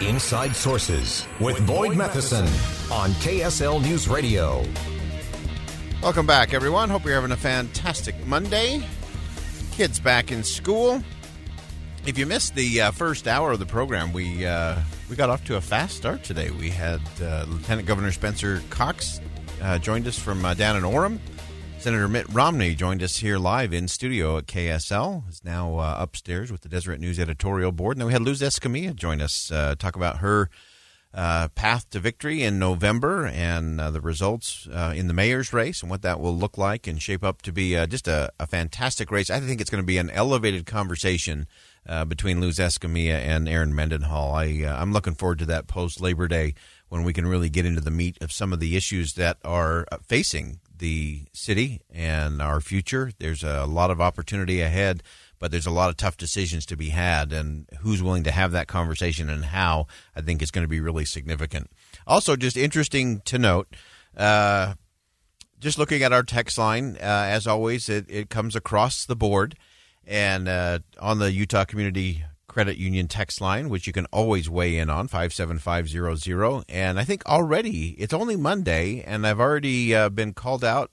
[0.00, 2.44] Inside Sources with Boyd Matheson
[2.92, 4.64] on KSL News Radio.
[6.02, 6.90] Welcome back, everyone.
[6.90, 8.86] Hope you're having a fantastic Monday.
[9.72, 11.02] Kids back in school.
[12.06, 14.78] If you missed the uh, first hour of the program, we uh,
[15.10, 16.50] we got off to a fast start today.
[16.50, 19.20] We had uh, Lieutenant Governor Spencer Cox
[19.62, 21.18] uh, joined us from uh, down in Orem.
[21.78, 25.28] Senator Mitt Romney joined us here live in studio at KSL.
[25.28, 27.96] Is now uh, upstairs with the Deseret News editorial board.
[27.96, 30.50] And then we had Luz Escamilla join us uh, talk about her
[31.14, 35.80] uh, path to victory in November and uh, the results uh, in the mayor's race
[35.80, 38.46] and what that will look like and shape up to be uh, just a, a,
[38.46, 39.30] fantastic race.
[39.30, 41.46] I think it's going to be an elevated conversation
[42.08, 44.34] between Luz Escamilla and Erin Mendenhall.
[44.34, 46.54] I, I'm looking forward to that post Labor Day
[46.88, 49.86] when we can really get into the meat of some of the issues that are
[50.06, 53.10] facing the city and our future.
[53.18, 55.02] There's a lot of opportunity ahead,
[55.38, 58.52] but there's a lot of tough decisions to be had, and who's willing to have
[58.52, 61.70] that conversation and how, I think, is going to be really significant.
[62.06, 63.74] Also, just interesting to note.
[64.16, 64.74] Uh,
[65.58, 69.56] just looking at our text line, uh, as always, it, it comes across the board.
[70.06, 72.24] And uh, on the Utah Community
[72.56, 76.64] Credit Union text line, which you can always weigh in on, 57500.
[76.70, 80.90] And I think already, it's only Monday, and I've already uh, been called out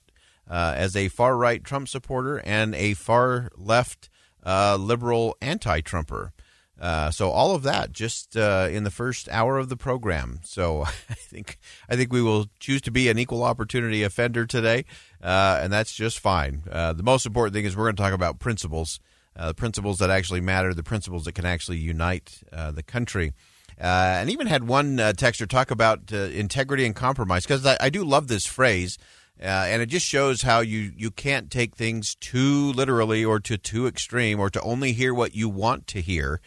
[0.52, 4.09] uh, as a far right Trump supporter and a far left
[4.46, 6.34] uh, liberal anti Trumper.
[6.81, 10.41] Uh, so all of that just uh, in the first hour of the program.
[10.44, 14.84] So I think I think we will choose to be an equal opportunity offender today,
[15.23, 16.63] uh, and that's just fine.
[16.66, 19.00] the most important thing is we're going to talk about principles
[19.35, 23.33] uh, the principles that actually matter, the principles that can actually unite uh, the country.
[23.79, 27.75] Uh, and even had one uh, texter talk about uh, integrity and compromise because I,
[27.79, 28.99] I, do love this phrase,
[29.41, 33.57] uh, and it just shows how you you can't take things too literally or to
[33.57, 36.39] too extreme or to only hear what you want to hear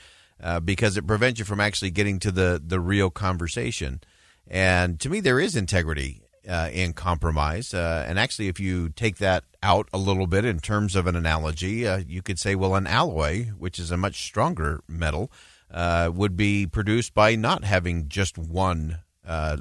[0.65, 4.01] because it prevents you from actually getting to the the real conversation.
[4.47, 7.75] And to me, there is integrity uh, in compromise.
[7.75, 11.17] Uh, and actually, if you take that out a little bit in terms of an
[11.17, 15.31] analogy, uh, you could say, well, an alloy, which is a much stronger metal,
[15.71, 19.57] uh, would be produced by not having just one uh,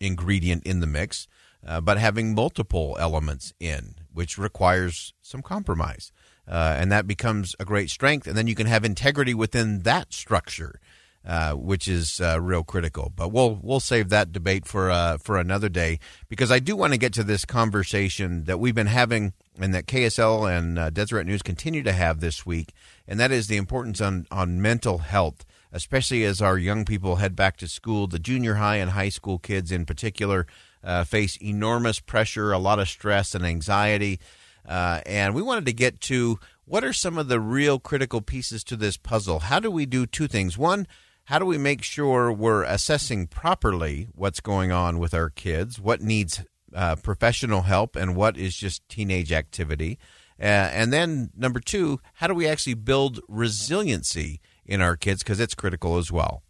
[0.00, 1.28] ingredient in the mix,
[1.66, 6.10] uh, but having multiple elements in, which requires some compromise.
[6.46, 8.26] and that becomes a great strength.
[8.26, 10.80] And then you can have integrity within that structure.
[11.22, 13.12] Uh, which is uh, real critical.
[13.14, 15.98] But we'll we'll save that debate for uh, for another day
[16.30, 19.84] because I do want to get to this conversation that we've been having and that
[19.84, 22.72] KSL and uh, Deseret News continue to have this week,
[23.06, 25.44] and that is the importance on on mental health,
[25.74, 28.06] especially as our young people head back to school.
[28.06, 30.46] The junior high and high school kids, in particular,
[30.82, 34.20] uh, face enormous pressure, a lot of stress and anxiety.
[34.66, 38.76] and we wanted to get to what are some of the real critical pieces to
[38.76, 39.40] this puzzle?
[39.40, 40.56] How do we do two things?
[40.56, 40.86] One,
[41.30, 46.00] how do we make sure we're assessing properly what's going on with our kids, what
[46.00, 46.42] needs
[46.74, 49.96] uh, professional help, and what is just teenage activity?
[50.40, 50.42] Uh,
[50.72, 55.22] and then, number two, how do we actually build resiliency in our kids?
[55.22, 56.42] Because it's critical as well.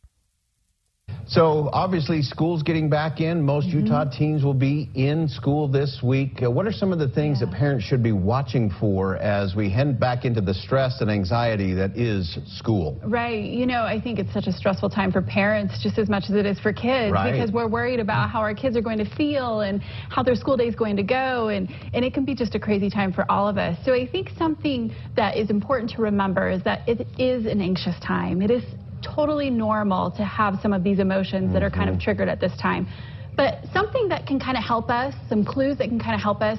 [1.30, 3.40] So obviously, school's getting back in.
[3.40, 3.86] Most mm-hmm.
[3.86, 6.42] Utah teens will be in school this week.
[6.42, 7.46] Uh, what are some of the things yeah.
[7.46, 11.72] that parents should be watching for as we head back into the stress and anxiety
[11.74, 13.00] that is school?
[13.04, 13.44] Right.
[13.44, 16.34] You know, I think it's such a stressful time for parents just as much as
[16.34, 17.30] it is for kids right.
[17.30, 20.56] because we're worried about how our kids are going to feel and how their school
[20.56, 23.24] day is going to go, and and it can be just a crazy time for
[23.30, 23.78] all of us.
[23.84, 27.94] So I think something that is important to remember is that it is an anxious
[28.00, 28.42] time.
[28.42, 28.64] It is
[29.02, 32.04] totally normal to have some of these emotions that are kind of mm-hmm.
[32.04, 32.86] triggered at this time.
[33.36, 36.42] But something that can kind of help us, some clues that can kind of help
[36.42, 36.58] us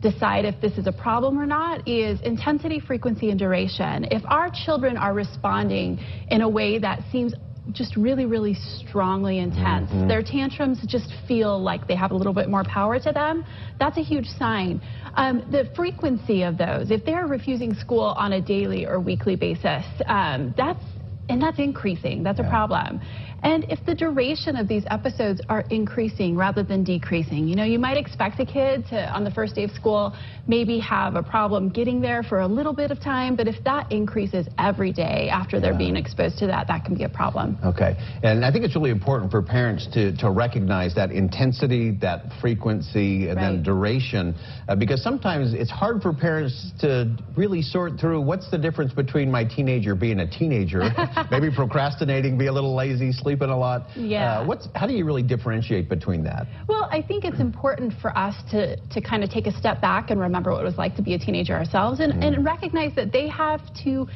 [0.00, 4.06] decide if this is a problem or not is intensity, frequency, and duration.
[4.10, 5.98] If our children are responding
[6.28, 7.34] in a way that seems
[7.72, 9.90] just really, really strongly intense.
[9.90, 10.06] Mhm.
[10.06, 13.44] Their tantrums just feel like they have a little bit more power to them.
[13.78, 14.82] That's a huge sign.
[15.14, 19.84] Um, the frequency of those, if they're refusing school on a daily or weekly basis,
[20.06, 20.84] um, that's
[21.28, 22.22] and that's increasing.
[22.22, 23.00] That's a problem.
[23.44, 27.78] And if the duration of these episodes are increasing rather than decreasing, you know, you
[27.78, 30.14] might expect a kid to, on the first day of school,
[30.46, 33.90] maybe have a problem getting there for a little bit of time, but if that
[33.92, 35.78] increases every day after they're Yeah.
[35.78, 37.58] being exposed to that, that can be a problem.
[37.62, 37.96] Okay.
[38.22, 43.28] And I think it's really important for parents to, to recognize that intensity, that frequency,
[43.28, 44.34] and then duration,
[44.68, 49.30] uh, because sometimes it's hard for parents to really sort through what's the difference between
[49.30, 50.84] my teenager being a teenager,
[51.30, 53.88] maybe procrastinating, be a little lazy, sleeping a lot.
[53.96, 54.40] Yeah.
[54.40, 56.46] Uh, what's, how do you really differentiate between that?
[56.68, 60.10] Well, I think it's important for us to, to kind of take a step back
[60.10, 63.12] and remember what it was like to be a teenager ourselves and, and recognize that
[63.12, 64.06] they have to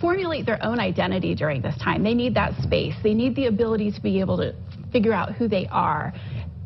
[0.00, 2.02] formulate their own identity during this time.
[2.02, 2.94] They need that space.
[3.02, 4.54] They need the ability to be able to
[4.92, 6.12] figure out who they are.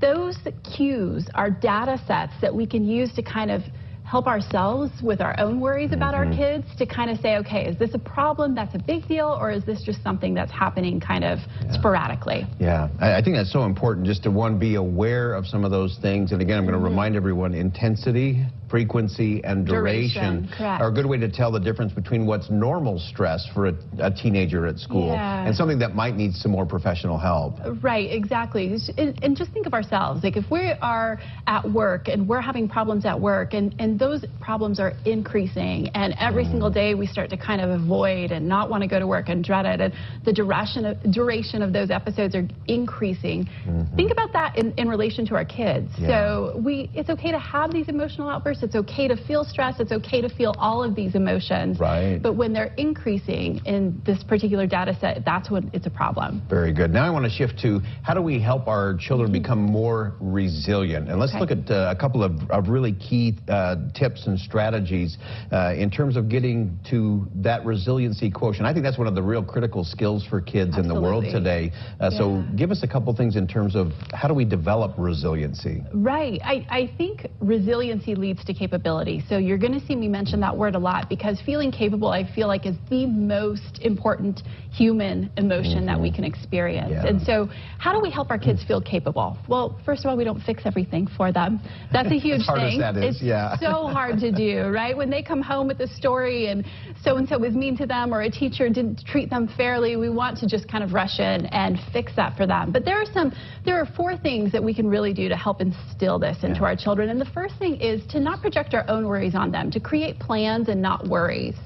[0.01, 0.39] Those
[0.77, 3.63] cues are data sets that we can use to kind of
[4.11, 6.37] help ourselves with our own worries about our mm-hmm.
[6.37, 9.53] kids to kind of say, okay, is this a problem that's a big deal or
[9.53, 11.39] is this just something that's happening kind of
[11.71, 12.45] sporadically?
[12.59, 15.71] Yeah, I, I think that's so important just to one be aware of some of
[15.71, 16.33] those things.
[16.33, 16.87] And again, I'm going to mm-hmm.
[16.87, 21.93] remind everyone intensity, frequency, and duration, Duration, are a good way to tell the difference
[21.93, 25.47] between what's normal stress for a, a teenager at school Yeah.
[25.47, 27.55] and something that might need some more professional help.
[27.83, 28.77] Right, exactly.
[28.97, 30.23] And, and just think of ourselves.
[30.23, 34.25] Like if we are at work and we're having problems at work and, and those
[34.41, 36.51] problems are increasing and every mm.
[36.51, 39.29] single day we start to kind of avoid and not want to go to work
[39.29, 39.93] and dread it and
[40.25, 43.47] the duration of, duration of those episodes are increasing.
[43.67, 43.97] Mm-hmm.
[43.97, 45.91] Think about that in, in relation to our kids.
[45.99, 46.09] Yeah.
[46.09, 48.60] So we it's okay to have these emotional outbursts.
[48.63, 49.81] It's okay to feel stress.
[49.81, 51.79] It's okay to feel all of these emotions.
[51.79, 52.19] Right.
[52.23, 56.43] But when they're increasing in this particular data set, that's when it's a problem.
[56.49, 56.93] Very good.
[56.93, 61.09] Now I want to shift to how do we help our children become more resilient?
[61.09, 61.41] And let's Okay.
[61.41, 65.17] look at uh, a couple of, of really key uh, tips and strategies
[65.53, 68.67] uh, in terms of getting to that resiliency quotient.
[68.67, 71.73] I think that's one of the real critical skills for kids in the world today.
[72.01, 75.83] Uh, So give us a couple things in terms of how do we develop resiliency?
[75.95, 76.41] Right.
[76.45, 79.23] I, I think resiliency leads to capability.
[79.29, 82.31] So you're going to see me mention that word a lot because feeling capable, I
[82.35, 84.43] feel like, is the most important
[84.73, 86.17] human emotion that we mm-hmm.
[86.17, 86.93] can experience.
[86.93, 87.07] Yeah.
[87.07, 87.49] And so,
[87.79, 89.37] how do we help our kids feel capable?
[89.49, 91.61] Well, first of all, we don't fix everything for them.
[91.93, 92.81] That's a huge As hard as thing.
[92.81, 93.57] that is, it's yeah.
[93.59, 94.97] so hard to do, right?
[94.97, 96.65] When they come home with a story and
[97.03, 100.09] so and so was mean to them or a teacher didn't treat them fairly, we
[100.09, 102.73] want to just kind of rush in and fix that for them.
[102.73, 103.33] But there are some,
[103.65, 106.77] there are four things that we can really do to help instill this into our
[106.77, 107.11] children.
[107.11, 110.19] And the first thing is to not project our own worries on them, to create
[110.19, 111.57] plans and not worries.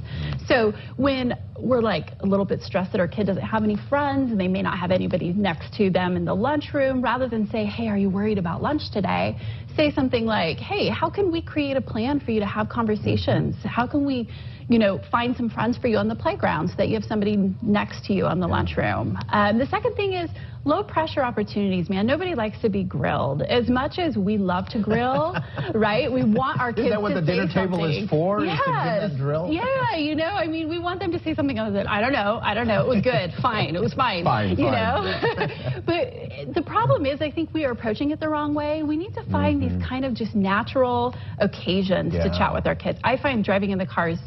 [0.46, 4.30] So when we're like a little bit stressed that our kid doesn't have any friends
[4.32, 7.64] and they may not have anybody next to them in the lunchroom, rather than say,
[7.64, 9.38] hey, are you worried about lunch today?
[9.76, 13.56] Say something like, hey, how can we create a plan for you to have conversations?
[13.64, 14.28] How can we,
[14.68, 17.36] you know, find some friends for you on the playground so that you have somebody
[17.62, 19.18] next to you on the lunchroom?
[19.30, 20.30] Um, the second thing is
[20.64, 22.06] low pressure opportunities, man.
[22.06, 23.42] Nobody likes to be grilled.
[23.42, 25.36] As much as we love to grill,
[25.74, 26.10] right?
[26.10, 28.08] We want our kids Isn't that what the say dinner table is something.
[28.08, 29.50] for, is to give that drill?
[29.52, 32.12] Yeah, you know, I mean, we want them to say something other than, I don't
[32.12, 34.24] know, I don't know, it was good, fine, it was fine.
[34.24, 34.72] Fine, you fine.
[34.72, 35.82] know?
[35.86, 38.82] but the problem is, I think we are approaching it the wrong way.
[38.82, 42.38] We need to find these kind of just natural occasions to Mm-hmm.
[42.38, 42.98] Chat with our kids.
[43.04, 44.18] I find driving in the car is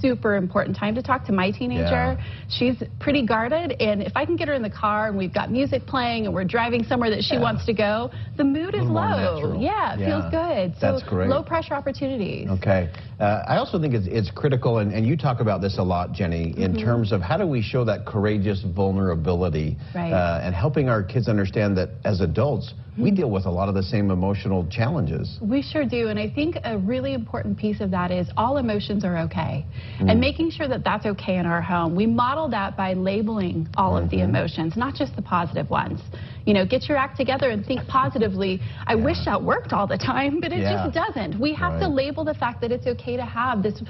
[0.00, 1.82] super important time to talk to my teenager.
[2.16, 2.16] Yeah.
[2.48, 5.50] She's pretty guarded, and if I can get her in the car and we've got
[5.50, 7.40] music playing and we're driving somewhere that she Yeah.
[7.42, 9.56] wants to go, the mood is low.
[9.58, 10.06] Yeah, it Yeah.
[10.06, 10.74] feels good.
[10.80, 11.28] So That's great.
[11.28, 12.48] low pressure opportunities.
[12.50, 12.88] Okay.
[13.18, 16.12] Uh, I also think it's, it's critical, and, and you talk about this a lot,
[16.12, 16.80] Jenny, in Mhm.
[16.82, 20.12] terms of how do we show that courageous vulnerability Right.
[20.12, 22.89] uh, and helping our kids understand that as adults, Hmm.
[23.02, 25.38] We deal with a lot of the same emotional challenges.
[25.40, 26.08] We sure do.
[26.08, 29.66] And I think a really important piece of that is all emotions are okay.
[30.00, 30.10] Mm.
[30.10, 31.96] And making sure that that's okay in our home.
[31.96, 34.30] We model that by labeling all of the Mm-hmm.
[34.36, 36.00] emotions, not just the positive ones.
[36.44, 38.60] You know, get your act together and think positively.
[38.86, 40.72] I wish that worked all the time, but it Yeah.
[40.84, 41.40] just doesn't.
[41.40, 43.82] We have to label the fact that it's okay to have this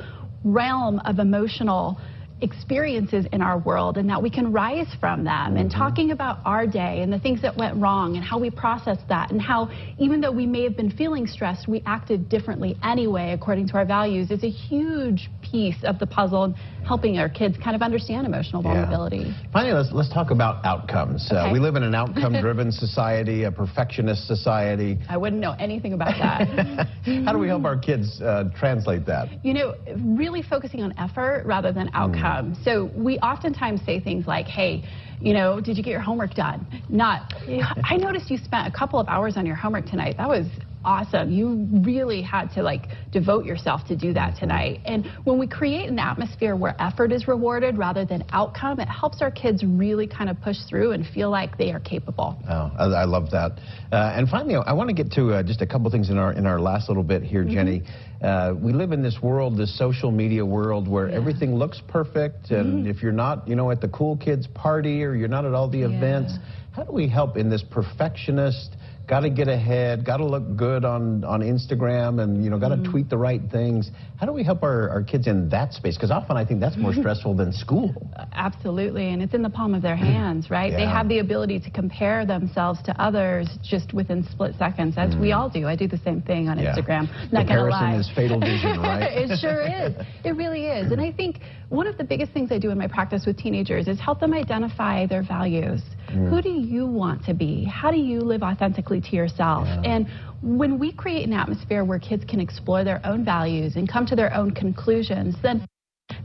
[0.45, 1.99] realm of emotional
[2.43, 5.79] experiences in our world and that we can rise from them and mm-hmm.
[5.79, 9.31] talking about our day and the things that went wrong and how we processed that
[9.31, 13.67] and how even though we may have been feeling stressed we acted differently anyway according
[13.69, 16.55] to our values is a huge piece of the puzzle in
[16.87, 18.69] helping our kids kind of understand emotional Yeah.
[18.73, 21.31] vulnerability Finally, let's, let's talk about outcomes.
[21.31, 24.99] Uh, we live in an outcome-driven society, a perfectionist society.
[25.09, 26.89] I wouldn't know anything about that
[27.25, 29.29] How do we help our kids uh, translate that?
[29.43, 32.57] you know really focusing on effort rather than outcome outcome.
[32.65, 34.85] So we oftentimes say things like, hey,
[35.21, 36.67] you know, did you get your homework done?
[36.89, 37.35] Not,
[37.85, 40.17] I noticed you spent a couple of hours on your homework tonight.
[40.17, 40.47] That was
[40.85, 41.31] awesome.
[41.31, 44.81] You really had to like devote yourself to do that tonight.
[44.85, 49.23] And when we create an atmosphere where effort is rewarded rather than outcome, it helps
[49.23, 52.37] our kids really kind of push through and feel like they are capable.
[52.49, 53.53] Oh, I, I love that.
[53.93, 56.33] Uh, and finally, I want to get to uh, just a couple things in our
[56.33, 57.55] in our last little bit here, mm-hmm.
[57.55, 57.83] Jenny.
[58.23, 61.17] Uh, we live in this world, this social media world, where yeah.
[61.17, 62.91] everything looks perfect, and mm-hmm.
[62.91, 65.69] if you're not, you know, at the cool kids party or you're not at all
[65.69, 65.87] the yeah.
[65.87, 66.35] events,
[66.73, 68.77] how do we help in this perfectionist?
[69.11, 72.69] Got to get ahead, got to look good on, on Instagram, and you know, got
[72.69, 72.93] to mm-hmm.
[72.93, 73.91] tweet the right things.
[74.21, 75.97] How do we help our, our kids in that space?
[75.97, 77.93] Because often I think that's more stressful than school.
[78.33, 80.71] Absolutely, and it's in the palm of their hands, right?
[80.71, 80.79] Yeah.
[80.79, 85.21] They have the ability to compare themselves to others just within split seconds, as mm.
[85.21, 85.67] we all do.
[85.67, 86.73] I do the same thing on yeah.
[86.73, 87.33] Instagram.
[87.33, 87.97] Not gonna lie.
[87.97, 89.11] is fatal vision, right?
[89.11, 89.93] it sure is.
[90.25, 90.93] It really is.
[90.93, 93.89] And I think one of the biggest things I do in my practice with teenagers
[93.89, 95.83] is help them identify their values.
[96.13, 96.29] Mm.
[96.29, 97.65] Who do you want to be?
[97.65, 99.67] How do you live authentically to yourself?
[99.67, 99.83] Yeah.
[99.85, 100.09] And
[100.43, 104.17] when we create an atmosphere where kids can explore their own values and come to
[104.17, 105.67] their own conclusions, then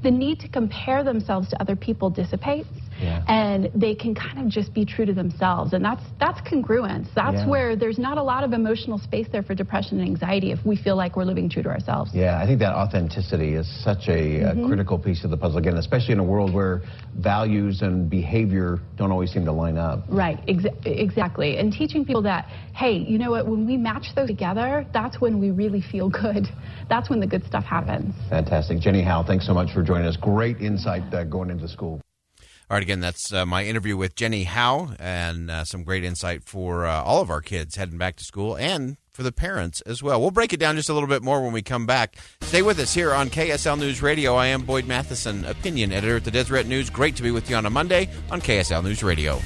[0.03, 3.23] the need to compare themselves to other people dissipates yeah.
[3.27, 5.73] and they can kind of just be true to themselves.
[5.73, 7.07] And that's that's congruence.
[7.15, 7.47] That's yeah.
[7.47, 10.75] where there's not a lot of emotional space there for depression and anxiety if we
[10.75, 12.11] feel like we're living true to ourselves.
[12.13, 14.63] Yeah i think that authenticity is such a, mm-hmm.
[14.63, 15.57] a critical piece of the puzzle.
[15.57, 16.81] Again especially in a world where
[17.17, 20.03] values and behavior don't always seem to line up.
[20.09, 21.57] Right ex- exactly.
[21.57, 25.39] And teaching people that hey you know what when we match those together that's when
[25.39, 26.47] we really feel good.
[26.87, 28.13] That's when the good stuff happens.
[28.29, 28.79] Fantastic.
[28.79, 30.17] Jenny howe thanks so much for joining us.
[30.17, 32.04] Great insight uh, going into school
[32.69, 36.43] all right, again, that's uh, my interview with Jenny Howe and uh, some great insight
[36.43, 40.01] for uh, all of our kids heading back to school and for the parents as
[40.01, 40.19] well.
[40.19, 42.15] We'll break it down just a little bit more when we come back.
[42.41, 44.33] Stay with us here on KSL News Radio.
[44.33, 46.89] I am Boyd Matheson, opinion editor at the Deseret News.
[46.89, 49.39] Great to be with you on a Monday on KSL News Radio.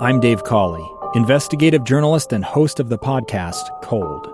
[0.00, 4.33] I'm Dave Cawley, investigative journalist and host of the podcast Cold.